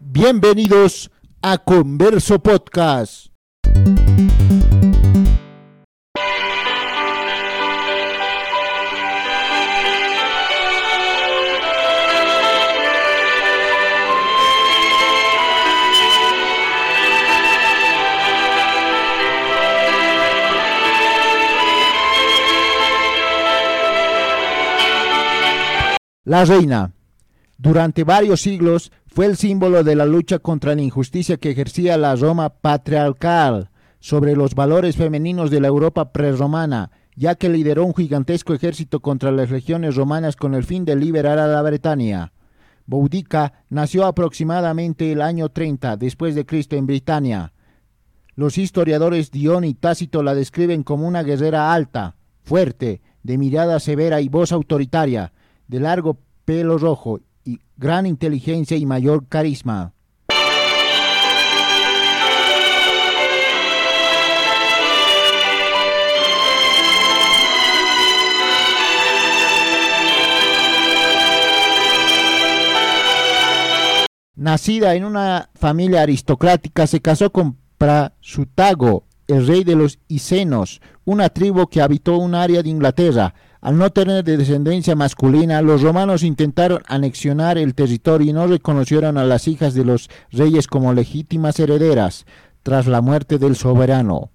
Bienvenidos 0.00 1.10
a 1.42 1.58
Converso 1.58 2.38
Podcast. 2.42 3.28
La 26.24 26.44
reina. 26.46 26.94
Durante 27.56 28.02
varios 28.02 28.40
siglos 28.40 28.90
fue 29.06 29.26
el 29.26 29.36
símbolo 29.36 29.84
de 29.84 29.94
la 29.94 30.06
lucha 30.06 30.40
contra 30.40 30.74
la 30.74 30.82
injusticia 30.82 31.36
que 31.36 31.50
ejercía 31.50 31.96
la 31.96 32.16
Roma 32.16 32.48
patriarcal 32.48 33.70
sobre 34.00 34.34
los 34.34 34.54
valores 34.54 34.96
femeninos 34.96 35.50
de 35.50 35.60
la 35.60 35.68
Europa 35.68 36.12
prerromana, 36.12 36.90
ya 37.14 37.36
que 37.36 37.48
lideró 37.48 37.84
un 37.84 37.94
gigantesco 37.94 38.54
ejército 38.54 39.00
contra 39.00 39.30
las 39.30 39.50
legiones 39.50 39.94
romanas 39.94 40.36
con 40.36 40.54
el 40.54 40.64
fin 40.64 40.84
de 40.84 40.96
liberar 40.96 41.38
a 41.38 41.46
la 41.46 41.62
Bretaña. 41.62 42.32
Boudica 42.86 43.64
nació 43.70 44.04
aproximadamente 44.04 45.12
el 45.12 45.22
año 45.22 45.48
30 45.48 45.96
después 45.96 46.34
de 46.34 46.44
Cristo 46.44 46.76
en 46.76 46.86
Britania. 46.86 47.52
Los 48.34 48.58
historiadores 48.58 49.30
Dion 49.30 49.64
y 49.64 49.74
Tácito 49.74 50.24
la 50.24 50.34
describen 50.34 50.82
como 50.82 51.06
una 51.06 51.22
guerrera 51.22 51.72
alta, 51.72 52.16
fuerte, 52.42 53.00
de 53.22 53.38
mirada 53.38 53.78
severa 53.78 54.20
y 54.20 54.28
voz 54.28 54.50
autoritaria, 54.50 55.32
de 55.68 55.80
largo 55.80 56.18
pelo 56.44 56.76
rojo 56.78 57.20
gran 57.76 58.06
inteligencia 58.06 58.76
y 58.76 58.86
mayor 58.86 59.26
carisma. 59.28 59.92
Nacida 74.36 74.94
en 74.94 75.04
una 75.04 75.48
familia 75.54 76.02
aristocrática, 76.02 76.86
se 76.86 77.00
casó 77.00 77.32
con 77.32 77.56
Prasutago, 77.78 79.06
el 79.26 79.46
rey 79.46 79.64
de 79.64 79.74
los 79.74 79.98
Icenos, 80.08 80.82
una 81.04 81.30
tribu 81.30 81.66
que 81.68 81.80
habitó 81.80 82.18
un 82.18 82.34
área 82.34 82.62
de 82.62 82.68
Inglaterra. 82.68 83.34
Al 83.64 83.78
no 83.78 83.88
tener 83.88 84.24
de 84.24 84.36
descendencia 84.36 84.94
masculina, 84.94 85.62
los 85.62 85.80
romanos 85.80 86.22
intentaron 86.22 86.82
anexionar 86.86 87.56
el 87.56 87.74
territorio 87.74 88.28
y 88.28 88.32
no 88.34 88.46
reconocieron 88.46 89.16
a 89.16 89.24
las 89.24 89.48
hijas 89.48 89.72
de 89.72 89.86
los 89.86 90.10
reyes 90.30 90.66
como 90.66 90.92
legítimas 90.92 91.58
herederas 91.58 92.26
tras 92.62 92.86
la 92.86 93.00
muerte 93.00 93.38
del 93.38 93.56
soberano. 93.56 94.33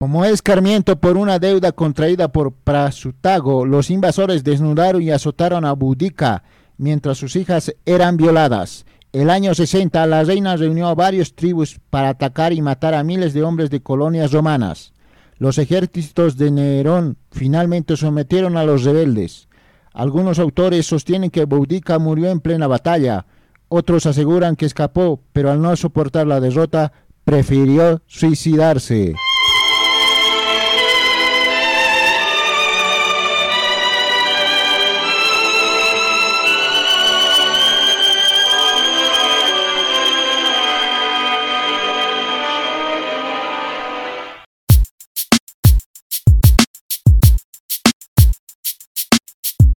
Como 0.00 0.24
escarmiento 0.24 1.00
por 1.00 1.16
una 1.16 1.40
deuda 1.40 1.72
contraída 1.72 2.28
por 2.28 2.52
Prasutago, 2.52 3.66
los 3.66 3.90
invasores 3.90 4.44
desnudaron 4.44 5.02
y 5.02 5.10
azotaron 5.10 5.64
a 5.64 5.72
Boudica 5.72 6.44
mientras 6.76 7.18
sus 7.18 7.34
hijas 7.34 7.74
eran 7.84 8.16
violadas. 8.16 8.86
El 9.12 9.28
año 9.28 9.56
60, 9.56 10.06
la 10.06 10.22
reina 10.22 10.54
reunió 10.54 10.86
a 10.86 10.94
varios 10.94 11.34
tribus 11.34 11.80
para 11.90 12.10
atacar 12.10 12.52
y 12.52 12.62
matar 12.62 12.94
a 12.94 13.02
miles 13.02 13.34
de 13.34 13.42
hombres 13.42 13.70
de 13.70 13.82
colonias 13.82 14.30
romanas. 14.30 14.92
Los 15.36 15.58
ejércitos 15.58 16.36
de 16.36 16.52
Nerón 16.52 17.16
finalmente 17.32 17.96
sometieron 17.96 18.56
a 18.56 18.62
los 18.62 18.84
rebeldes. 18.84 19.48
Algunos 19.92 20.38
autores 20.38 20.86
sostienen 20.86 21.30
que 21.30 21.44
Boudica 21.44 21.98
murió 21.98 22.30
en 22.30 22.38
plena 22.38 22.68
batalla, 22.68 23.26
otros 23.66 24.06
aseguran 24.06 24.54
que 24.54 24.66
escapó, 24.66 25.24
pero 25.32 25.50
al 25.50 25.60
no 25.60 25.74
soportar 25.74 26.28
la 26.28 26.38
derrota, 26.38 26.92
prefirió 27.24 28.00
suicidarse. 28.06 29.16